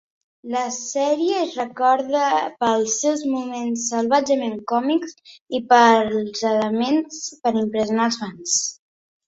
La 0.53 0.61
sèrie 0.75 1.35
es 1.47 1.51
recorda 1.59 2.23
pels 2.65 2.95
seus 3.03 3.21
moments 3.35 3.85
salvatgement 3.93 4.57
"còmics" 4.73 5.37
i 5.61 5.63
pels 5.75 6.45
elements 6.55 7.23
per 7.45 7.57
impressionar 7.65 8.13
els 8.13 8.23
fans. 8.25 8.61